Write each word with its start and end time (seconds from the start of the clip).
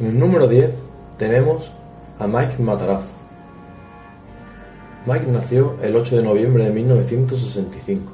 En 0.00 0.06
el 0.06 0.18
número 0.18 0.48
10 0.48 0.70
tenemos 1.18 1.70
a 2.18 2.26
Mike 2.26 2.60
Matarazzo. 2.60 3.12
Mike 5.06 5.26
nació 5.30 5.76
el 5.82 5.94
8 5.94 6.16
de 6.16 6.22
noviembre 6.24 6.64
de 6.64 6.72
1965 6.72 8.12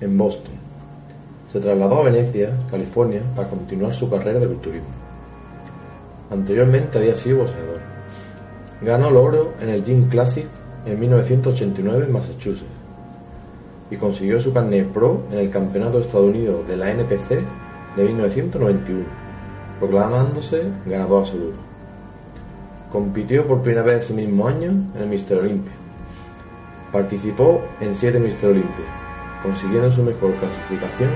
en 0.00 0.16
Boston. 0.16 0.52
Se 1.52 1.58
trasladó 1.58 1.98
a 1.98 2.04
Venecia, 2.04 2.56
California, 2.70 3.22
para 3.34 3.48
continuar 3.48 3.92
su 3.92 4.08
carrera 4.08 4.38
de 4.38 4.46
culturismo. 4.46 4.88
Anteriormente 6.30 6.98
había 6.98 7.16
sido 7.16 7.38
boxeador. 7.38 7.80
Ganó 8.82 9.08
el 9.08 9.16
oro 9.16 9.54
en 9.60 9.68
el 9.68 9.82
Gym 9.82 10.08
Classic 10.08 10.46
en 10.86 11.00
1989 11.00 12.04
en 12.06 12.12
Massachusetts 12.12 12.70
y 13.90 13.96
consiguió 13.96 14.38
su 14.38 14.52
carnet 14.52 14.86
pro 14.92 15.24
en 15.32 15.38
el 15.38 15.50
Campeonato 15.50 15.98
Estados 15.98 16.28
Unidos 16.28 16.68
de 16.68 16.76
la 16.76 16.90
NPC 16.92 17.40
de 17.96 18.04
1991 18.04 19.21
proclamándose 19.82 20.62
ganador 20.86 21.24
absoluto. 21.24 21.58
Compitió 22.92 23.44
por 23.48 23.62
primera 23.62 23.82
vez 23.82 24.04
ese 24.04 24.14
mismo 24.14 24.46
año 24.46 24.70
en 24.94 25.02
el 25.02 25.08
Mister 25.08 25.38
Olympia. 25.38 25.72
Participó 26.92 27.60
en 27.80 27.96
siete 27.96 28.20
Mister 28.20 28.50
Olympia, 28.50 28.84
consiguiendo 29.42 29.90
su 29.90 30.04
mejor 30.04 30.36
clasificación 30.36 31.10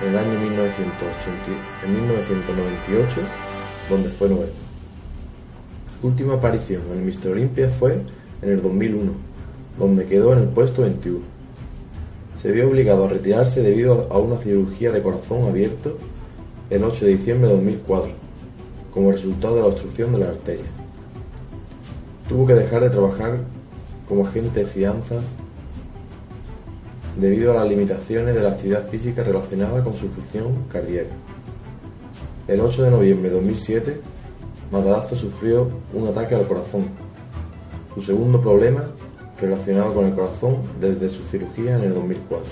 en 0.00 0.10
el 0.10 0.18
año 0.18 0.38
1998, 0.38 3.20
donde 3.90 4.08
fue 4.10 4.28
noveno. 4.28 4.52
Su 6.00 6.06
última 6.06 6.34
aparición 6.34 6.82
en 6.92 6.98
el 6.98 7.04
Mister 7.06 7.32
Olympia 7.32 7.68
fue 7.70 8.02
en 8.40 8.48
el 8.48 8.62
2001, 8.62 9.10
donde 9.80 10.06
quedó 10.06 10.32
en 10.32 10.42
el 10.42 10.48
puesto 10.50 10.82
21. 10.82 11.18
Se 12.40 12.52
vio 12.52 12.68
obligado 12.68 13.06
a 13.06 13.08
retirarse 13.08 13.62
debido 13.62 14.06
a 14.12 14.18
una 14.18 14.38
cirugía 14.38 14.92
de 14.92 15.02
corazón 15.02 15.42
abierto 15.48 15.98
el 16.70 16.82
8 16.82 17.04
de 17.04 17.16
diciembre 17.16 17.48
de 17.48 17.54
2004, 17.54 18.10
como 18.92 19.12
resultado 19.12 19.54
de 19.54 19.60
la 19.60 19.66
obstrucción 19.68 20.12
de 20.12 20.18
la 20.18 20.28
arteria. 20.28 20.66
Tuvo 22.28 22.46
que 22.46 22.54
dejar 22.54 22.82
de 22.82 22.90
trabajar 22.90 23.38
como 24.08 24.26
agente 24.26 24.60
de 24.60 24.66
fianzas 24.66 25.22
debido 27.20 27.52
a 27.52 27.62
las 27.62 27.68
limitaciones 27.68 28.34
de 28.34 28.42
la 28.42 28.50
actividad 28.50 28.88
física 28.88 29.22
relacionada 29.22 29.82
con 29.82 29.94
su 29.94 30.08
función 30.08 30.64
cardíaca. 30.72 31.14
El 32.48 32.60
8 32.60 32.82
de 32.82 32.90
noviembre 32.90 33.30
de 33.30 33.36
2007, 33.36 34.00
Matarazzo 34.70 35.14
sufrió 35.14 35.68
un 35.94 36.08
ataque 36.08 36.34
al 36.34 36.46
corazón, 36.46 36.86
su 37.94 38.02
segundo 38.02 38.40
problema 38.40 38.84
relacionado 39.40 39.94
con 39.94 40.06
el 40.06 40.14
corazón 40.14 40.56
desde 40.80 41.08
su 41.08 41.22
cirugía 41.24 41.76
en 41.76 41.84
el 41.84 41.94
2004. 41.94 42.50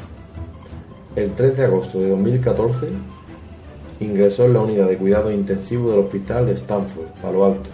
El 1.16 1.30
3 1.32 1.56
de 1.56 1.64
agosto 1.64 2.00
de 2.00 2.10
2014 2.10 2.88
Ingresó 4.00 4.44
en 4.46 4.54
la 4.54 4.60
unidad 4.60 4.88
de 4.88 4.98
cuidado 4.98 5.30
intensivo 5.30 5.90
del 5.90 6.00
Hospital 6.00 6.46
de 6.46 6.52
Stanford, 6.52 7.06
Palo 7.22 7.44
Alto, 7.44 7.70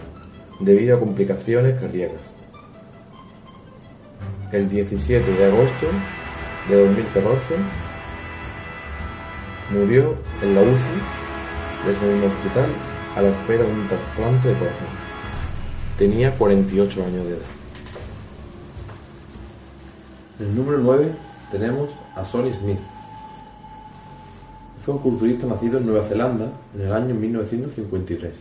debido 0.59 0.95
a 0.95 0.99
complicaciones 0.99 1.79
cardíacas. 1.79 2.21
El 4.51 4.69
17 4.69 5.31
de 5.31 5.45
agosto 5.45 5.87
de 6.69 6.85
2014 6.85 7.39
murió 9.71 10.15
en 10.41 10.55
la 10.55 10.61
UCI 10.61 11.85
de 11.85 11.91
ese 11.93 12.05
mismo 12.05 12.27
hospital 12.27 12.69
a 13.15 13.21
la 13.21 13.29
espera 13.29 13.63
de 13.63 13.71
un 13.71 13.87
trasplante 13.87 14.47
de 14.49 14.53
corazón. 14.55 14.87
Tenía 15.97 16.31
48 16.37 17.05
años 17.05 17.25
de 17.25 17.31
edad. 17.31 17.39
El 20.39 20.55
número 20.55 20.79
9 20.79 21.11
tenemos 21.51 21.91
a 22.15 22.25
Sonny 22.25 22.51
Smith, 22.53 22.79
fue 24.83 24.95
un 24.95 25.01
culturista 25.01 25.45
nacido 25.45 25.77
en 25.77 25.85
Nueva 25.85 26.05
Zelanda 26.07 26.51
en 26.75 26.81
el 26.81 26.93
año 26.93 27.13
1953. 27.13 28.33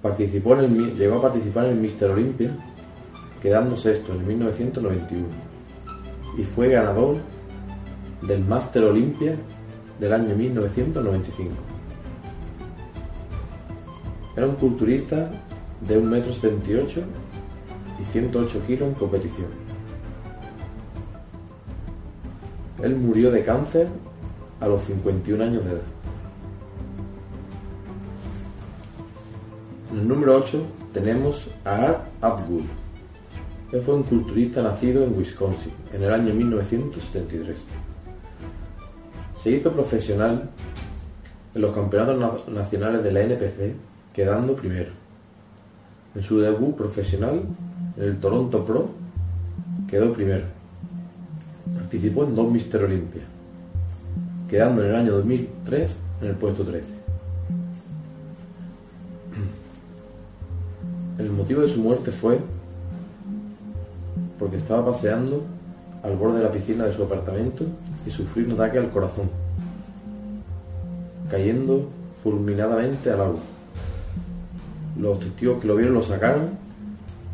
Participó 0.00 0.58
en 0.58 0.96
llegó 0.96 1.18
a 1.18 1.22
participar 1.22 1.66
en 1.66 1.72
el 1.72 1.76
Mister 1.78 2.10
Olympia, 2.10 2.50
quedando 3.42 3.76
sexto 3.76 4.14
en 4.14 4.26
1991, 4.26 5.26
y 6.38 6.42
fue 6.44 6.68
ganador 6.68 7.18
del 8.22 8.42
Master 8.44 8.84
Olympia 8.84 9.36
del 10.00 10.12
año 10.14 10.34
1995. 10.34 11.50
Era 14.34 14.46
un 14.46 14.54
culturista 14.54 15.30
de 15.86 16.02
1,78 16.02 16.96
m 16.96 17.06
y 18.00 18.12
108 18.12 18.62
kilos 18.66 18.88
en 18.88 18.94
competición. 18.94 19.48
Él 22.82 22.96
murió 22.96 23.30
de 23.30 23.44
cáncer 23.44 23.88
a 24.62 24.68
los 24.68 24.82
51 24.84 25.42
años 25.42 25.64
de 25.64 25.72
edad. 25.72 25.82
En 29.90 29.98
el 29.98 30.08
número 30.08 30.36
8 30.36 30.64
tenemos 30.94 31.50
a 31.64 31.74
Art 31.74 32.04
Abgul. 32.20 32.62
Él 33.72 33.80
fue 33.82 33.94
un 33.94 34.04
culturista 34.04 34.62
nacido 34.62 35.02
en 35.02 35.18
Wisconsin 35.18 35.72
en 35.92 36.04
el 36.04 36.12
año 36.12 36.32
1973. 36.32 37.56
Se 39.42 39.50
hizo 39.50 39.72
profesional 39.72 40.48
en 41.54 41.60
los 41.60 41.74
campeonatos 41.74 42.48
nacionales 42.48 43.02
de 43.02 43.12
la 43.12 43.22
NPC, 43.22 43.74
quedando 44.12 44.54
primero. 44.54 44.92
En 46.14 46.22
su 46.22 46.38
debut 46.38 46.76
profesional, 46.76 47.42
en 47.96 48.02
el 48.02 48.20
Toronto 48.20 48.64
Pro, 48.64 48.90
quedó 49.88 50.12
primero. 50.12 50.44
Participó 51.74 52.24
en 52.24 52.36
dos 52.36 52.50
Mister 52.50 52.84
Olympia 52.84 53.31
quedando 54.52 54.84
en 54.84 54.90
el 54.90 54.96
año 54.96 55.12
2003 55.12 55.96
en 56.20 56.28
el 56.28 56.34
puesto 56.34 56.62
13. 56.62 56.84
El 61.18 61.30
motivo 61.30 61.62
de 61.62 61.68
su 61.68 61.80
muerte 61.80 62.12
fue 62.12 62.38
porque 64.38 64.56
estaba 64.56 64.92
paseando 64.92 65.42
al 66.02 66.16
borde 66.16 66.40
de 66.40 66.44
la 66.44 66.52
piscina 66.52 66.84
de 66.84 66.92
su 66.92 67.02
apartamento 67.02 67.64
y 68.06 68.10
sufrió 68.10 68.44
un 68.44 68.52
ataque 68.52 68.76
al 68.78 68.90
corazón, 68.90 69.30
cayendo 71.30 71.88
fulminadamente 72.22 73.10
al 73.10 73.22
agua. 73.22 73.40
Los 74.98 75.18
testigos 75.20 75.62
que 75.62 75.66
lo 75.66 75.76
vieron 75.76 75.94
lo 75.94 76.02
sacaron, 76.02 76.50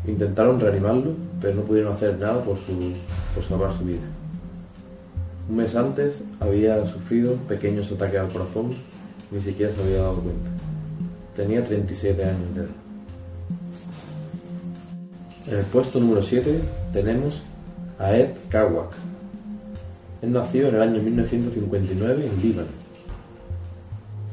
intentaron 0.07 0.57
reanimarlo, 0.57 1.11
pero 1.41 1.55
no 1.55 1.63
pudieron 1.63 1.91
hacer 1.91 2.17
nada 2.17 2.41
por, 2.45 2.55
por 2.55 3.43
salvar 3.43 3.77
su 3.77 3.83
vida. 3.83 4.18
Un 5.49 5.55
mes 5.55 5.75
antes 5.75 6.21
había 6.39 6.85
sufrido 6.85 7.33
pequeños 7.47 7.91
ataques 7.91 8.19
al 8.19 8.31
corazón, 8.31 8.69
ni 9.31 9.41
siquiera 9.41 9.73
se 9.73 9.81
había 9.81 10.03
dado 10.03 10.21
cuenta. 10.21 10.51
Tenía 11.35 11.63
37 11.63 12.23
años 12.23 12.55
de 12.55 12.61
edad. 12.61 12.69
En 15.47 15.57
el 15.57 15.65
puesto 15.65 15.99
número 15.99 16.21
7 16.21 16.61
tenemos 16.93 17.41
a 17.97 18.15
Ed 18.15 18.29
Kawak. 18.49 18.93
Él 20.21 20.33
nació 20.33 20.67
en 20.67 20.75
el 20.75 20.81
año 20.83 21.01
1959 21.01 22.25
en 22.27 22.41
Líbano. 22.43 22.67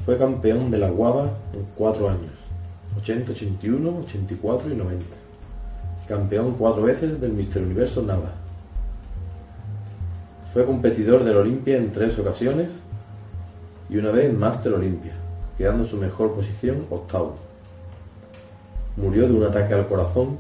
Fue 0.05 0.19
campeón 0.19 0.70
de 0.70 0.79
la 0.79 0.90
Guava 0.90 1.31
en 1.55 1.64
4 1.76 2.11
años, 2.11 2.32
80, 2.99 3.32
81, 3.32 3.99
84 4.05 4.70
y 4.70 4.76
90. 4.76 5.05
Campeón 6.08 6.55
cuatro 6.58 6.82
veces 6.82 7.19
del 7.20 7.32
Mister 7.32 7.62
Universo 7.62 8.02
Nava 8.02 8.45
fue 10.56 10.64
competidor 10.64 11.23
del 11.23 11.37
Olimpia 11.37 11.76
en 11.76 11.93
tres 11.93 12.19
ocasiones 12.19 12.69
y 13.91 13.99
una 13.99 14.11
vez 14.11 14.31
en 14.31 14.38
Master 14.38 14.73
Olimpia, 14.73 15.12
quedando 15.58 15.82
en 15.82 15.91
su 15.91 15.99
mejor 15.99 16.32
posición 16.32 16.87
octavo. 16.88 17.37
Murió 18.97 19.29
de 19.29 19.35
un 19.35 19.43
ataque 19.43 19.75
al 19.75 19.87
corazón 19.87 20.38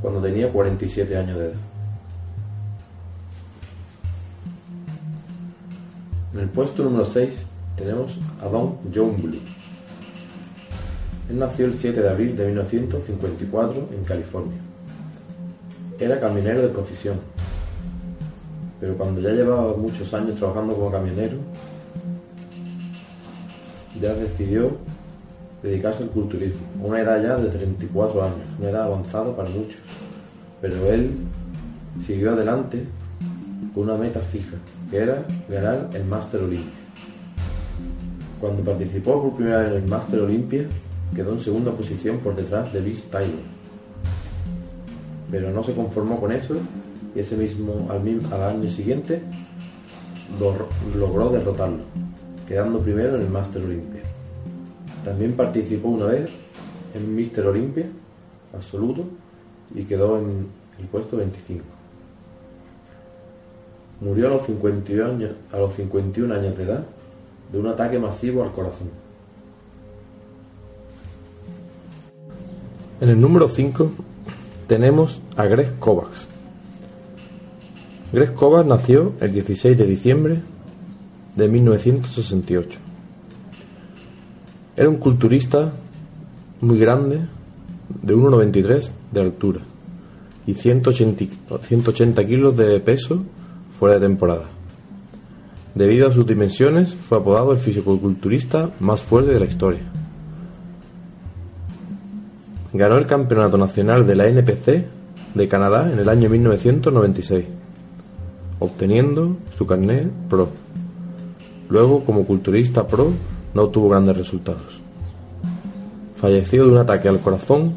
cuando 0.00 0.20
tenía 0.20 0.52
47 0.52 1.16
años 1.16 1.36
de 1.36 1.44
edad. 1.46 1.54
En 6.34 6.38
el 6.38 6.48
puesto 6.50 6.84
número 6.84 7.04
6 7.04 7.30
tenemos 7.76 8.16
a 8.40 8.46
Don 8.46 8.76
John 8.94 9.20
Blue. 9.20 9.40
Él 11.28 11.40
nació 11.40 11.66
el 11.66 11.76
7 11.76 12.00
de 12.00 12.08
abril 12.08 12.36
de 12.36 12.46
1954 12.46 13.88
en 13.98 14.04
California. 14.04 14.58
Era 15.98 16.20
camionero 16.20 16.62
de 16.62 16.68
profesión 16.68 17.16
pero 18.80 18.96
cuando 18.96 19.20
ya 19.20 19.30
llevaba 19.30 19.76
muchos 19.76 20.12
años 20.14 20.36
trabajando 20.36 20.74
como 20.74 20.90
camionero, 20.90 21.38
ya 24.00 24.14
decidió 24.14 24.76
dedicarse 25.62 26.04
al 26.04 26.10
culturismo, 26.10 26.60
una 26.82 27.00
edad 27.00 27.20
ya 27.22 27.36
de 27.36 27.48
34 27.48 28.22
años, 28.22 28.46
una 28.58 28.70
edad 28.70 28.84
avanzada 28.84 29.34
para 29.34 29.50
muchos. 29.50 29.80
Pero 30.60 30.86
él 30.92 31.10
siguió 32.06 32.32
adelante 32.32 32.84
con 33.74 33.84
una 33.84 33.96
meta 33.96 34.20
fija, 34.20 34.56
que 34.90 34.98
era 34.98 35.24
ganar 35.48 35.90
el 35.94 36.04
Master 36.04 36.42
Olympia. 36.42 36.72
Cuando 38.40 38.62
participó 38.62 39.20
por 39.20 39.34
primera 39.34 39.58
vez 39.58 39.70
en 39.72 39.82
el 39.82 39.88
Master 39.88 40.20
Olympia, 40.20 40.66
quedó 41.14 41.32
en 41.32 41.40
segunda 41.40 41.72
posición 41.72 42.18
por 42.18 42.36
detrás 42.36 42.72
de 42.72 42.80
Liz 42.80 43.02
Taylor. 43.10 43.40
Pero 45.30 45.50
no 45.50 45.62
se 45.64 45.74
conformó 45.74 46.20
con 46.20 46.30
eso 46.30 46.54
y 47.14 47.20
ese 47.20 47.36
mismo 47.36 47.88
al, 47.90 48.02
al 48.32 48.42
año 48.42 48.68
siguiente 48.70 49.22
logró 50.94 51.30
derrotarlo, 51.30 51.82
quedando 52.46 52.80
primero 52.80 53.16
en 53.16 53.22
el 53.22 53.30
Master 53.30 53.62
Olympia. 53.64 54.02
También 55.04 55.32
participó 55.32 55.88
una 55.88 56.06
vez 56.06 56.30
en 56.94 57.14
Mr. 57.14 57.46
Olympia 57.46 57.86
absoluto 58.54 59.04
y 59.74 59.84
quedó 59.84 60.18
en 60.18 60.46
el 60.78 60.86
puesto 60.86 61.16
25. 61.16 61.64
Murió 64.00 64.28
a 64.28 64.30
los 64.30 64.46
51 64.46 65.10
años, 65.10 65.30
a 65.52 65.58
los 65.58 65.74
51 65.74 66.34
años 66.34 66.56
de 66.56 66.64
edad 66.64 66.84
de 67.52 67.58
un 67.58 67.66
ataque 67.66 67.98
masivo 67.98 68.42
al 68.42 68.52
corazón. 68.52 68.90
En 73.00 73.08
el 73.08 73.20
número 73.20 73.48
5 73.48 73.90
tenemos 74.66 75.20
a 75.36 75.44
Greg 75.46 75.78
Kovacs. 75.78 76.37
Greg 78.10 78.34
Kovacs 78.34 78.66
nació 78.66 79.12
el 79.20 79.32
16 79.32 79.76
de 79.76 79.86
diciembre 79.86 80.40
de 81.36 81.46
1968. 81.46 82.78
Era 84.76 84.88
un 84.88 84.96
culturista 84.96 85.72
muy 86.62 86.78
grande, 86.78 87.20
de 88.02 88.14
1,93 88.14 88.88
de 89.12 89.20
altura 89.20 89.60
y 90.46 90.54
180, 90.54 91.58
180 91.66 92.26
kilos 92.26 92.56
de 92.56 92.80
peso 92.80 93.24
fuera 93.78 93.98
de 93.98 94.06
temporada. 94.06 94.44
Debido 95.74 96.08
a 96.08 96.12
sus 96.12 96.26
dimensiones, 96.26 96.94
fue 96.94 97.18
apodado 97.18 97.52
el 97.52 97.58
fisicoculturista 97.58 98.70
más 98.80 99.00
fuerte 99.00 99.32
de 99.32 99.40
la 99.40 99.46
historia. 99.46 99.82
Ganó 102.72 102.96
el 102.96 103.06
Campeonato 103.06 103.58
Nacional 103.58 104.06
de 104.06 104.14
la 104.14 104.28
NPC 104.28 104.86
de 105.34 105.48
Canadá 105.48 105.90
en 105.92 105.98
el 105.98 106.08
año 106.08 106.28
1996, 106.30 107.44
obteniendo 108.58 109.36
su 109.56 109.66
carnet 109.66 110.10
pro. 110.28 110.48
Luego, 111.68 112.04
como 112.04 112.24
culturista 112.24 112.86
pro, 112.86 113.12
no 113.54 113.62
obtuvo 113.62 113.90
grandes 113.90 114.16
resultados. 114.16 114.80
Falleció 116.16 116.64
de 116.64 116.72
un 116.72 116.78
ataque 116.78 117.08
al 117.08 117.20
corazón 117.20 117.72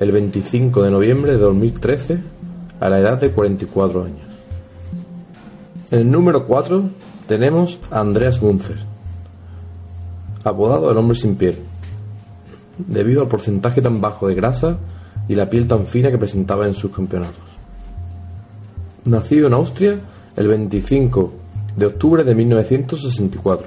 el 0.00 0.12
25 0.12 0.82
de 0.82 0.90
noviembre 0.90 1.32
de 1.32 1.38
2013 1.38 2.18
a 2.80 2.88
la 2.88 2.98
edad 2.98 3.20
de 3.20 3.30
44 3.30 4.04
años. 4.04 4.30
En 5.90 5.98
el 5.98 6.10
número 6.10 6.46
4 6.46 6.82
tenemos 7.28 7.78
a 7.90 8.00
Andreas 8.00 8.40
Gunzer, 8.40 8.78
apodado 10.42 10.90
el 10.90 10.96
hombre 10.96 11.16
sin 11.16 11.36
piel, 11.36 11.58
debido 12.78 13.22
al 13.22 13.28
porcentaje 13.28 13.82
tan 13.82 14.00
bajo 14.00 14.26
de 14.28 14.34
grasa 14.34 14.78
y 15.28 15.34
la 15.34 15.50
piel 15.50 15.68
tan 15.68 15.86
fina 15.86 16.10
que 16.10 16.18
presentaba 16.18 16.66
en 16.66 16.74
sus 16.74 16.90
campeonatos. 16.90 17.49
Nacido 19.04 19.46
en 19.46 19.54
Austria 19.54 19.98
el 20.36 20.48
25 20.48 21.32
de 21.76 21.86
octubre 21.86 22.22
de 22.22 22.34
1964. 22.34 23.66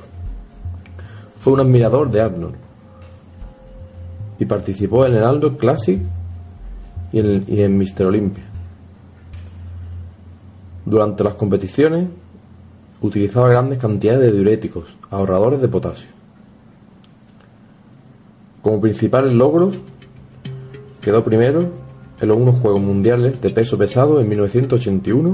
Fue 1.37 1.53
un 1.53 1.59
admirador 1.59 2.11
de 2.11 2.21
Arnold 2.21 2.55
y 4.37 4.45
participó 4.45 5.05
en 5.05 5.15
el 5.15 5.23
Arnold 5.23 5.57
Classic 5.57 5.99
y 7.11 7.19
en, 7.19 7.45
y 7.47 7.61
en 7.61 7.77
Mr. 7.77 8.05
Olympia. 8.05 8.43
Durante 10.85 11.23
las 11.23 11.33
competiciones 11.35 12.07
utilizaba 13.01 13.49
grandes 13.49 13.79
cantidades 13.79 14.21
de 14.21 14.31
diuréticos, 14.31 14.95
ahorradores 15.09 15.61
de 15.61 15.67
potasio. 15.67 16.09
Como 18.61 18.79
principales 18.79 19.33
logros, 19.33 19.79
quedó 21.01 21.23
primero 21.23 21.82
en 22.19 22.27
los 22.27 22.37
unos 22.37 22.55
Juegos 22.61 22.81
Mundiales 22.81 23.41
de 23.41 23.49
peso 23.49 23.77
pesado 23.77 24.19
en 24.21 24.29
1981 24.29 25.33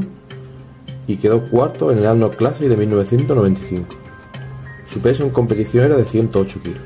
y 1.07 1.17
quedó 1.17 1.41
cuarto 1.49 1.91
en 1.91 1.99
el 1.99 2.07
Arnold 2.07 2.35
Classic 2.35 2.67
de 2.67 2.77
1995. 2.77 3.87
Su 4.87 4.99
peso 4.99 5.23
en 5.23 5.29
competición 5.29 5.85
era 5.85 5.97
de 5.97 6.05
108 6.05 6.61
kilos. 6.61 6.81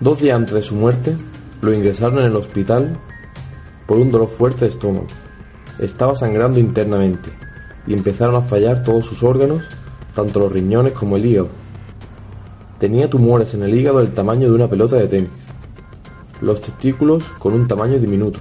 Dos 0.00 0.20
días 0.20 0.36
antes 0.36 0.54
de 0.54 0.62
su 0.62 0.74
muerte, 0.74 1.14
lo 1.60 1.74
ingresaron 1.74 2.20
en 2.20 2.26
el 2.26 2.36
hospital 2.36 2.96
por 3.86 3.98
un 3.98 4.10
dolor 4.10 4.28
fuerte 4.28 4.64
de 4.64 4.70
estómago. 4.70 5.06
Estaba 5.78 6.14
sangrando 6.14 6.58
internamente 6.58 7.30
y 7.86 7.92
empezaron 7.92 8.36
a 8.36 8.42
fallar 8.42 8.82
todos 8.82 9.04
sus 9.04 9.22
órganos, 9.22 9.62
tanto 10.14 10.40
los 10.40 10.52
riñones 10.52 10.92
como 10.92 11.16
el 11.16 11.26
hígado. 11.26 11.48
Tenía 12.78 13.10
tumores 13.10 13.52
en 13.54 13.62
el 13.62 13.74
hígado 13.74 13.98
del 13.98 14.12
tamaño 14.14 14.48
de 14.48 14.54
una 14.54 14.68
pelota 14.68 14.96
de 14.96 15.08
tenis, 15.08 15.30
los 16.40 16.60
testículos 16.60 17.24
con 17.38 17.52
un 17.52 17.68
tamaño 17.68 17.98
diminuto. 17.98 18.40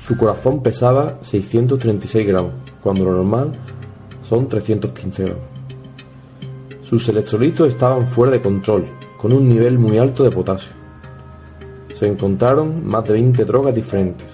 Su 0.00 0.16
corazón 0.16 0.62
pesaba 0.62 1.18
636 1.22 2.26
gramos, 2.26 2.52
cuando 2.82 3.04
lo 3.04 3.12
normal 3.12 3.52
son 4.28 4.48
315 4.48 5.24
gramos. 5.24 5.44
Sus 6.82 7.08
electrolitos 7.08 7.68
estaban 7.68 8.06
fuera 8.06 8.32
de 8.32 8.40
control, 8.40 8.86
con 9.20 9.32
un 9.32 9.48
nivel 9.48 9.78
muy 9.78 9.98
alto 9.98 10.22
de 10.22 10.30
potasio. 10.30 10.70
Se 11.98 12.06
encontraron 12.06 12.86
más 12.86 13.04
de 13.04 13.14
20 13.14 13.44
drogas 13.44 13.74
diferentes. 13.74 14.28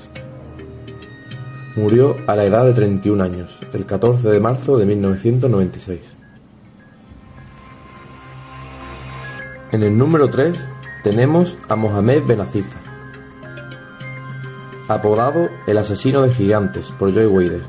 Murió 1.76 2.16
a 2.26 2.36
la 2.36 2.44
edad 2.44 2.66
de 2.66 2.74
31 2.74 3.22
años, 3.24 3.50
el 3.72 3.86
14 3.86 4.28
de 4.28 4.40
marzo 4.40 4.76
de 4.76 4.84
1996. 4.84 6.00
En 9.70 9.82
el 9.82 9.96
número 9.96 10.28
3 10.28 10.58
tenemos 11.02 11.56
a 11.68 11.74
Mohamed 11.74 12.24
Benazifa, 12.26 12.78
apodado 14.86 15.48
el 15.66 15.78
asesino 15.78 16.22
de 16.22 16.30
gigantes 16.30 16.86
por 16.98 17.12
Joy 17.12 17.26
Wader. 17.26 17.62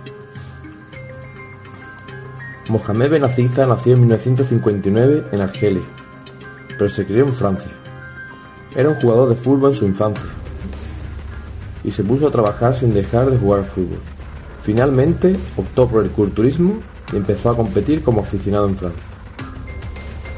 Mohamed 2.69 3.09
Benazifa 3.09 3.65
nació 3.65 3.93
en 3.93 4.01
1959 4.01 5.25
en 5.31 5.41
Argelia, 5.41 5.83
pero 6.69 6.89
se 6.89 7.05
crió 7.05 7.25
en 7.25 7.33
Francia. 7.33 7.71
Era 8.75 8.89
un 8.89 8.95
jugador 8.95 9.29
de 9.29 9.35
fútbol 9.35 9.71
en 9.71 9.77
su 9.77 9.85
infancia 9.85 10.29
y 11.83 11.91
se 11.91 12.03
puso 12.03 12.27
a 12.27 12.31
trabajar 12.31 12.77
sin 12.77 12.93
dejar 12.93 13.31
de 13.31 13.37
jugar 13.37 13.61
al 13.61 13.65
fútbol. 13.65 13.99
Finalmente 14.61 15.33
optó 15.57 15.87
por 15.87 16.03
el 16.03 16.11
culturismo 16.11 16.79
y 17.11 17.17
empezó 17.17 17.49
a 17.49 17.55
competir 17.55 18.03
como 18.03 18.21
aficionado 18.21 18.67
en 18.67 18.77
Francia. 18.77 19.12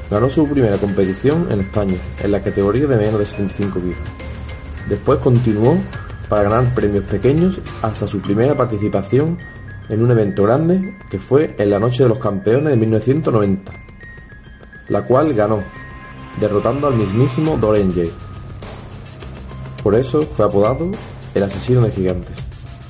Ganó 0.09 0.29
su 0.29 0.47
primera 0.47 0.77
competición 0.77 1.51
en 1.51 1.61
España, 1.61 1.95
en 2.21 2.31
la 2.31 2.39
categoría 2.39 2.85
de 2.85 2.95
menos 2.95 3.19
de 3.19 3.25
75 3.25 3.79
kilos. 3.79 3.97
Después 4.87 5.19
continuó 5.19 5.77
para 6.29 6.43
ganar 6.43 6.73
premios 6.75 7.03
pequeños 7.05 7.59
hasta 7.81 8.05
su 8.05 8.19
primera 8.19 8.55
participación 8.55 9.37
en 9.89 10.03
un 10.03 10.11
evento 10.11 10.43
grande 10.43 10.95
que 11.09 11.17
fue 11.17 11.55
en 11.57 11.69
la 11.71 11.79
Noche 11.79 12.03
de 12.03 12.09
los 12.09 12.19
Campeones 12.19 12.71
de 12.71 12.77
1990, 12.77 13.71
la 14.89 15.05
cual 15.05 15.33
ganó, 15.33 15.63
derrotando 16.39 16.87
al 16.87 16.95
mismísimo 16.95 17.57
Dorian 17.57 17.91
Jay. 17.91 18.11
Por 19.81 19.95
eso 19.95 20.21
fue 20.21 20.45
apodado 20.45 20.91
el 21.33 21.43
asesino 21.43 21.81
de 21.81 21.91
gigantes, 21.91 22.35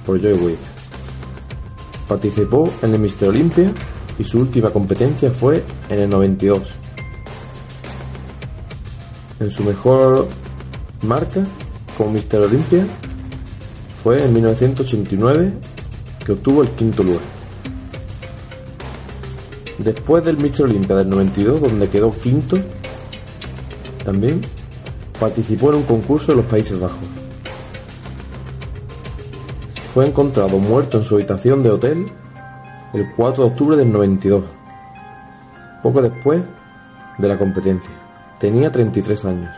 por 0.05 0.19
Joy 0.19 0.33
Wade. 0.33 0.57
Participó 2.09 2.69
en 2.81 2.93
el 2.93 2.99
Mister 2.99 3.29
Olympia 3.29 3.73
y 4.19 4.23
su 4.23 4.39
última 4.39 4.69
competencia 4.69 5.31
fue 5.31 5.63
en 5.89 5.99
el 6.01 6.09
92 6.09 6.84
en 9.39 9.51
su 9.51 9.63
mejor 9.63 10.27
marca 11.01 11.43
como 11.97 12.11
Mr. 12.11 12.41
Olympia 12.41 12.85
fue 14.03 14.23
en 14.23 14.33
1989 14.33 15.53
que 16.25 16.31
obtuvo 16.31 16.61
el 16.61 16.69
quinto 16.69 17.03
lugar. 17.03 17.21
Después 19.77 20.23
del 20.23 20.37
Mr. 20.37 20.63
Olympia 20.63 20.95
del 20.95 21.09
92 21.09 21.61
donde 21.61 21.89
quedó 21.89 22.11
quinto, 22.11 22.57
también 24.03 24.41
participó 25.19 25.69
en 25.69 25.77
un 25.77 25.83
concurso 25.83 26.27
de 26.27 26.37
los 26.37 26.45
Países 26.45 26.79
Bajos. 26.79 26.97
Fue 29.93 30.07
encontrado 30.07 30.59
muerto 30.59 30.97
en 30.97 31.03
su 31.03 31.15
habitación 31.15 31.63
de 31.63 31.71
hotel 31.71 32.11
el 32.93 33.11
4 33.15 33.43
de 33.43 33.49
octubre 33.49 33.77
del 33.77 33.91
92, 33.91 34.43
poco 35.83 36.01
después 36.01 36.41
de 37.17 37.27
la 37.27 37.37
competencia. 37.37 38.04
Tenía 38.39 38.71
33 38.71 39.25
años. 39.25 39.55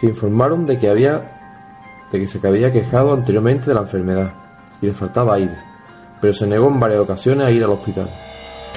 Se 0.00 0.06
informaron 0.06 0.66
de 0.66 0.78
que 0.78 0.88
había 0.88 1.30
de 2.10 2.20
que 2.20 2.26
se 2.26 2.46
había 2.46 2.72
quejado 2.72 3.12
anteriormente 3.12 3.66
de 3.66 3.74
la 3.74 3.80
enfermedad 3.80 4.32
y 4.80 4.86
le 4.86 4.94
faltaba 4.94 5.34
aire, 5.34 5.56
pero 6.20 6.32
se 6.32 6.46
negó 6.46 6.68
en 6.68 6.78
varias 6.78 7.00
ocasiones 7.00 7.46
a 7.46 7.50
ir 7.50 7.64
al 7.64 7.70
hospital. 7.70 8.08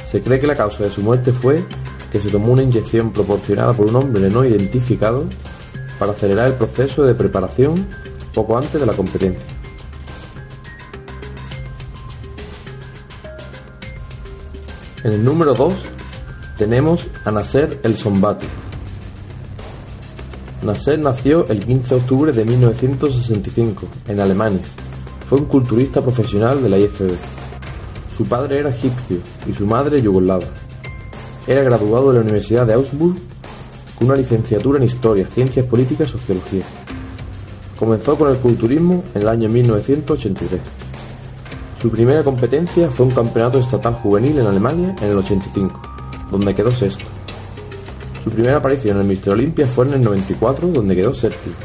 Se 0.10 0.22
cree 0.22 0.40
que 0.40 0.48
la 0.48 0.56
causa 0.56 0.84
de 0.84 0.90
su 0.90 1.02
muerte 1.02 1.32
fue 1.32 1.64
que 2.12 2.20
se 2.20 2.30
tomó 2.30 2.54
una 2.54 2.64
inyección 2.64 3.12
proporcionada 3.12 3.74
por 3.74 3.88
un 3.88 3.96
hombre 3.96 4.30
no 4.30 4.46
identificado 4.46 5.26
para 6.00 6.14
acelerar 6.14 6.48
el 6.48 6.54
proceso 6.54 7.04
de 7.04 7.14
preparación 7.14 7.86
poco 8.34 8.56
antes 8.56 8.80
de 8.80 8.86
la 8.86 8.94
competencia. 8.94 9.46
En 15.04 15.14
el 15.14 15.24
número 15.24 15.54
2 15.54 15.97
tenemos 16.58 17.06
a 17.24 17.32
Nasser 17.32 17.80
El 17.84 17.96
Sombati. 17.98 18.48
Nasser 20.64 20.98
nació 21.00 21.48
el 21.50 21.64
15 21.64 21.96
de 21.96 22.02
octubre 22.02 22.32
de 22.32 22.44
1965 22.46 23.88
en 24.08 24.20
Alemania. 24.20 24.62
Fue 25.30 25.38
un 25.38 25.46
culturista 25.46 26.02
profesional 26.02 26.62
de 26.64 26.70
la 26.70 26.80
IFB. 26.80 27.12
Su 28.18 28.26
padre 28.26 28.60
era 28.60 28.72
egipcio 28.72 29.18
y 29.48 29.54
su 29.54 29.68
madre 29.68 30.02
yugoslava. 30.02 30.48
Era 31.46 31.62
graduado 31.62 32.10
de 32.10 32.16
la 32.16 32.22
Universidad 32.22 32.66
de 32.66 32.74
Augsburg 32.74 33.16
con 33.98 34.08
una 34.08 34.18
licenciatura 34.18 34.80
en 34.80 34.86
Historia, 34.86 35.28
Ciencias 35.28 35.66
Políticas 35.68 36.10
y 36.10 36.12
Sociología. 36.14 36.64
Comenzó 37.78 38.18
con 38.18 38.32
el 38.32 38.38
culturismo 38.38 39.04
en 39.14 39.22
el 39.22 39.28
año 39.28 39.48
1983. 39.48 40.60
Su 41.80 41.92
primera 41.92 42.24
competencia 42.24 42.90
fue 42.90 43.06
un 43.06 43.12
campeonato 43.12 43.60
estatal 43.60 43.94
juvenil 43.96 44.40
en 44.40 44.48
Alemania 44.48 44.96
en 45.00 45.12
el 45.12 45.18
85, 45.18 45.97
donde 46.32 46.54
quedó 46.54 46.72
sexto. 46.72 47.06
Su 48.24 48.30
primera 48.32 48.58
aparición 48.58 48.98
en 48.98 49.04
el 49.04 49.08
Mister 49.08 49.34
Olympia 49.34 49.68
fue 49.68 49.88
en 49.88 49.94
el 49.94 50.02
94, 50.02 50.68
donde 50.68 50.96
quedó 50.96 51.14
séptimo. 51.14 51.56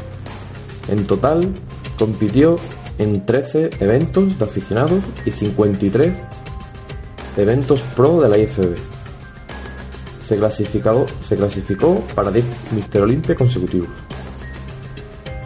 En 0.87 1.05
total, 1.05 1.51
compitió 1.97 2.55
en 2.97 3.25
13 3.25 3.69
eventos 3.79 4.37
de 4.37 4.45
aficionados 4.45 5.01
y 5.25 5.31
53 5.31 6.13
eventos 7.37 7.81
pro 7.95 8.21
de 8.21 8.29
la 8.29 8.37
IFB. 8.37 8.75
Se, 10.27 10.37
clasificado, 10.37 11.05
se 11.27 11.35
clasificó 11.35 12.01
para 12.15 12.31
10 12.31 12.45
Mister 12.71 13.01
Olympia 13.01 13.35
consecutivos. 13.35 13.89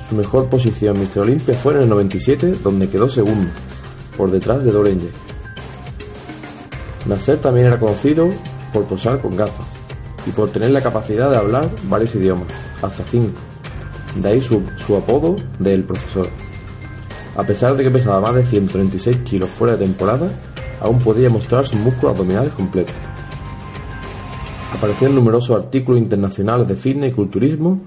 Su 0.10 0.16
mejor 0.16 0.50
posición 0.50 0.96
en 0.96 1.02
Mister 1.02 1.24
Olympia 1.24 1.56
fue 1.56 1.74
en 1.74 1.82
el 1.82 1.90
97, 1.90 2.54
donde 2.64 2.90
quedó 2.90 3.10
segundo, 3.10 3.50
por 4.16 4.32
detrás 4.32 4.64
de 4.64 4.72
Dorenje. 4.72 5.10
Nasser 7.08 7.38
también 7.40 7.68
era 7.68 7.80
conocido 7.80 8.30
por 8.78 8.86
posar 8.86 9.20
con 9.20 9.36
gafas 9.36 9.66
y 10.28 10.32
por 10.32 10.52
tener 10.52 10.70
la 10.70 10.82
capacidad 10.82 11.32
de 11.32 11.38
hablar 11.38 11.68
varios 11.90 12.14
idiomas, 12.14 12.48
hasta 12.82 13.04
cinco. 13.06 13.40
De 14.22 14.30
ahí 14.30 14.42
su, 14.42 14.62
su 14.86 14.96
apodo 14.96 15.36
de 15.58 15.74
El 15.74 15.84
Profesor. 15.84 16.28
A 17.36 17.44
pesar 17.44 17.76
de 17.76 17.84
que 17.84 17.90
pesaba 17.90 18.22
más 18.22 18.36
de 18.36 18.46
136 18.46 19.18
kilos 19.18 19.50
fuera 19.50 19.76
de 19.76 19.86
temporada, 19.86 20.30
aún 20.80 21.00
podía 21.00 21.30
mostrar 21.30 21.66
sus 21.66 21.80
músculos 21.80 22.14
abdominales 22.16 22.54
completos. 22.54 22.96
Apareció 24.76 25.08
en 25.08 25.16
numerosos 25.16 25.58
artículos 25.58 26.00
internacionales 26.00 26.68
de 26.68 26.76
fitness 26.76 27.14
y 27.14 27.16
culturismo 27.16 27.82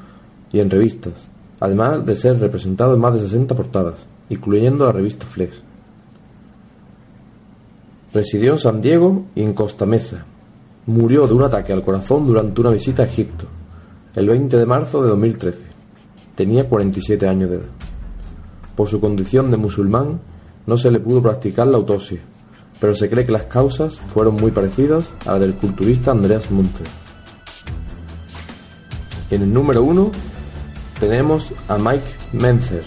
y 0.53 0.59
en 0.59 0.71
revistas, 0.71 1.15
además 1.61 2.05
de 2.05 2.17
ser 2.17 2.41
representado 2.41 2.95
en 2.95 3.01
más 3.01 3.15
de 3.15 3.21
60 3.21 3.55
portadas, 3.55 3.95
incluyendo 4.29 4.87
la 4.87 4.93
revista 4.93 5.25
Flex. 5.27 5.63
Residió 8.13 8.55
en 8.55 8.59
San 8.59 8.81
Diego 8.81 9.27
y 9.37 9.43
en 9.43 9.53
Costa 9.53 9.87
Mesa. 9.87 10.27
Murió 10.87 11.27
de 11.27 11.35
un 11.35 11.43
ataque 11.43 11.73
al 11.73 11.83
corazón 11.83 12.27
durante 12.27 12.61
una 12.61 12.71
visita 12.71 13.03
a 13.03 13.07
Egipto, 13.07 13.47
el 14.15 14.27
20 14.27 14.57
de 14.57 14.67
marzo 14.67 15.03
de 15.03 15.11
2013. 15.11 15.59
Tenía 16.35 16.69
47 16.69 17.29
años 17.29 17.51
de 17.51 17.57
edad. 17.57 17.67
Por 18.75 18.89
su 18.89 18.99
condición 18.99 19.51
de 19.51 19.59
musulmán, 19.59 20.21
no 20.67 20.79
se 20.79 20.91
le 20.91 20.99
pudo 21.01 21.21
practicar 21.21 21.67
la 21.67 21.77
autopsia, 21.77 22.21
pero 22.81 22.95
se 22.95 23.11
cree 23.11 23.27
que 23.27 23.33
las 23.33 23.45
causas 23.45 23.95
fueron 23.99 24.37
muy 24.37 24.53
parecidas 24.53 25.05
a 25.27 25.33
las 25.33 25.43
del 25.43 25.55
culturista 25.55 26.13
Andreas 26.13 26.51
Montes. 26.51 26.89
En 29.31 29.43
el 29.43 29.53
número 29.53 29.83
1 29.83 30.11
tenemos 30.99 31.47
a 31.69 31.77
Mike 31.77 32.09
Menzer. 32.33 32.85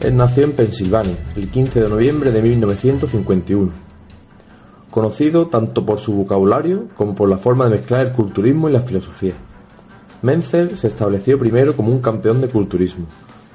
Él 0.00 0.16
nació 0.16 0.44
en 0.44 0.52
Pensilvania 0.52 1.16
el 1.36 1.50
15 1.50 1.82
de 1.82 1.88
noviembre 1.88 2.32
de 2.32 2.40
1951. 2.40 3.85
Conocido 4.96 5.48
tanto 5.48 5.84
por 5.84 5.98
su 5.98 6.14
vocabulario 6.14 6.88
como 6.96 7.14
por 7.14 7.28
la 7.28 7.36
forma 7.36 7.66
de 7.66 7.76
mezclar 7.76 8.06
el 8.06 8.12
culturismo 8.14 8.70
y 8.70 8.72
la 8.72 8.80
filosofía. 8.80 9.34
Menzer 10.22 10.74
se 10.74 10.86
estableció 10.86 11.38
primero 11.38 11.76
como 11.76 11.92
un 11.92 11.98
campeón 11.98 12.40
de 12.40 12.48
culturismo 12.48 13.04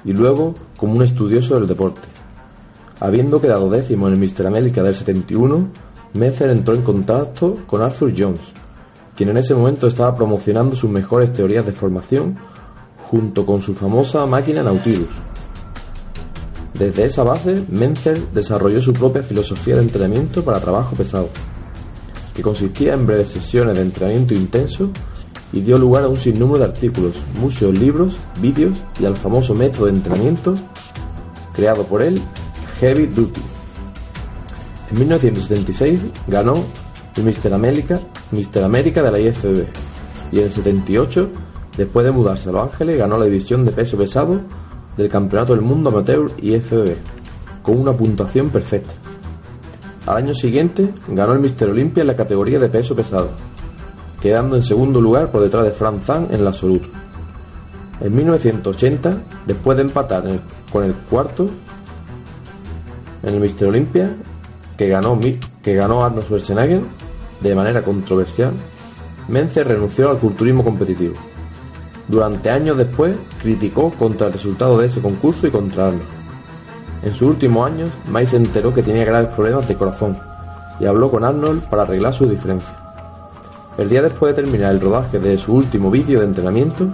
y 0.04 0.12
luego 0.12 0.54
como 0.76 0.94
un 0.94 1.02
estudioso 1.02 1.56
del 1.56 1.66
deporte. 1.66 2.02
Habiendo 3.00 3.40
quedado 3.40 3.68
décimo 3.68 4.06
en 4.06 4.12
el 4.12 4.20
Mister 4.20 4.46
América 4.46 4.84
del 4.84 4.94
71, 4.94 5.66
Menzer 6.14 6.50
entró 6.50 6.76
en 6.76 6.82
contacto 6.82 7.56
con 7.66 7.82
Arthur 7.82 8.12
Jones, 8.16 8.52
quien 9.16 9.30
en 9.30 9.38
ese 9.38 9.56
momento 9.56 9.88
estaba 9.88 10.14
promocionando 10.14 10.76
sus 10.76 10.90
mejores 10.90 11.32
teorías 11.32 11.66
de 11.66 11.72
formación 11.72 12.38
junto 13.10 13.44
con 13.44 13.62
su 13.62 13.74
famosa 13.74 14.24
máquina 14.26 14.62
Nautilus. 14.62 15.10
Desde 16.82 17.04
esa 17.04 17.22
base, 17.22 17.64
Menzer 17.68 18.20
desarrolló 18.32 18.82
su 18.82 18.92
propia 18.92 19.22
filosofía 19.22 19.76
de 19.76 19.82
entrenamiento 19.82 20.42
para 20.42 20.58
trabajo 20.58 20.96
pesado, 20.96 21.28
que 22.34 22.42
consistía 22.42 22.94
en 22.94 23.06
breves 23.06 23.28
sesiones 23.28 23.76
de 23.76 23.82
entrenamiento 23.82 24.34
intenso 24.34 24.90
y 25.52 25.60
dio 25.60 25.78
lugar 25.78 26.02
a 26.02 26.08
un 26.08 26.16
sinnúmero 26.16 26.58
de 26.58 26.64
artículos, 26.64 27.22
muchos 27.40 27.78
libros, 27.78 28.16
vídeos 28.40 28.76
y 28.98 29.04
al 29.04 29.16
famoso 29.16 29.54
método 29.54 29.86
de 29.86 29.92
entrenamiento 29.92 30.56
creado 31.54 31.84
por 31.84 32.02
él, 32.02 32.20
Heavy 32.80 33.06
Duty. 33.06 33.42
En 34.90 34.98
1976 34.98 36.00
ganó 36.26 36.54
el 37.14 37.22
Mister 37.22 37.54
América, 37.54 38.00
América 38.60 39.02
de 39.04 39.12
la 39.12 39.20
IFBB 39.20 39.68
y 40.32 40.38
en 40.40 40.44
el 40.46 40.50
78, 40.50 41.30
después 41.76 42.04
de 42.04 42.10
mudarse 42.10 42.48
a 42.48 42.52
Los 42.52 42.72
Ángeles, 42.72 42.98
ganó 42.98 43.18
la 43.18 43.26
división 43.26 43.64
de 43.64 43.70
peso 43.70 43.96
pesado 43.96 44.40
del 44.96 45.08
Campeonato 45.08 45.54
del 45.54 45.62
Mundo 45.62 45.90
Amateur 45.90 46.30
IFBB 46.40 46.96
con 47.62 47.80
una 47.80 47.92
puntuación 47.92 48.50
perfecta. 48.50 48.92
Al 50.06 50.16
año 50.16 50.34
siguiente 50.34 50.90
ganó 51.08 51.32
el 51.32 51.40
Mister 51.40 51.70
Olympia 51.70 52.00
en 52.00 52.08
la 52.08 52.16
categoría 52.16 52.58
de 52.58 52.68
peso 52.68 52.94
pesado, 52.96 53.30
quedando 54.20 54.56
en 54.56 54.64
segundo 54.64 55.00
lugar 55.00 55.30
por 55.30 55.40
detrás 55.40 55.64
de 55.64 55.72
Franz 55.72 56.04
Zahn 56.04 56.28
en 56.30 56.40
el 56.40 56.46
absoluto. 56.46 56.88
En 58.00 58.16
1980, 58.16 59.22
después 59.46 59.76
de 59.76 59.84
empatar 59.84 60.24
con 60.72 60.84
el 60.84 60.94
cuarto 61.08 61.48
en 63.22 63.34
el 63.34 63.40
Mister 63.40 63.68
Olympia, 63.68 64.10
que 64.76 64.88
ganó, 64.88 65.18
que 65.62 65.74
ganó 65.74 66.04
Arnold 66.04 66.24
Schwarzenegger 66.24 66.82
de 67.40 67.54
manera 67.54 67.82
controversial, 67.84 68.52
Menzer 69.28 69.68
renunció 69.68 70.10
al 70.10 70.18
culturismo 70.18 70.64
competitivo. 70.64 71.14
Durante 72.12 72.50
años 72.50 72.76
después, 72.76 73.16
criticó 73.40 73.90
contra 73.92 74.26
el 74.26 74.34
resultado 74.34 74.76
de 74.76 74.86
ese 74.86 75.00
concurso 75.00 75.46
y 75.46 75.50
contra 75.50 75.86
Arnold. 75.86 76.04
En 77.02 77.12
sus 77.14 77.22
últimos 77.22 77.66
años, 77.66 77.90
Mike 78.06 78.26
se 78.26 78.36
enteró 78.36 78.74
que 78.74 78.82
tenía 78.82 79.06
graves 79.06 79.34
problemas 79.34 79.66
de 79.66 79.76
corazón 79.76 80.18
y 80.78 80.84
habló 80.84 81.10
con 81.10 81.24
Arnold 81.24 81.62
para 81.70 81.84
arreglar 81.84 82.12
sus 82.12 82.28
diferencias. 82.28 82.74
El 83.78 83.88
día 83.88 84.02
después 84.02 84.36
de 84.36 84.42
terminar 84.42 84.72
el 84.72 84.82
rodaje 84.82 85.18
de 85.18 85.38
su 85.38 85.54
último 85.54 85.90
vídeo 85.90 86.20
de 86.20 86.26
entrenamiento, 86.26 86.86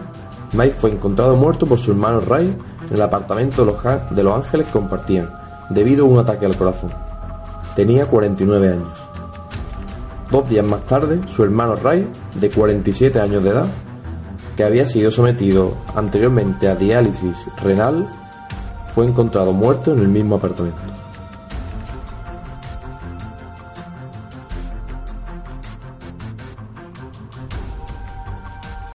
Mike 0.53 0.77
fue 0.79 0.93
encontrado 0.93 1.35
muerto 1.35 1.67
por 1.67 1.81
su 1.81 1.91
hermano 1.91 2.21
Ray 2.21 2.57
en 2.89 2.95
el 2.95 3.03
apartamento 3.03 3.65
de 3.65 3.73
Los, 3.73 3.83
de 4.11 4.23
Los 4.23 4.37
Ángeles 4.37 4.69
que 4.69 4.73
compartían, 4.73 5.31
debido 5.69 6.05
a 6.05 6.09
un 6.11 6.21
ataque 6.21 6.47
al 6.47 6.55
corazón. 6.55 6.91
Tenía 7.75 8.07
49 8.07 8.69
años. 8.69 8.99
Dos 10.31 10.49
días 10.49 10.65
más 10.65 10.83
tarde, 10.83 11.21
su 11.27 11.43
hermano 11.43 11.75
Ray, 11.75 12.09
de 12.37 12.49
47 12.49 13.19
años 13.19 13.43
de 13.43 13.51
edad, 13.51 13.67
que 14.59 14.65
había 14.65 14.89
sido 14.89 15.13
sometido 15.13 15.77
anteriormente 15.95 16.67
a 16.67 16.75
diálisis 16.75 17.37
renal, 17.59 18.09
fue 18.93 19.07
encontrado 19.07 19.53
muerto 19.53 19.93
en 19.93 20.01
el 20.01 20.09
mismo 20.09 20.35
apartamento. 20.35 20.81